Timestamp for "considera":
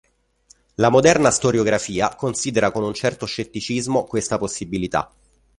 2.15-2.71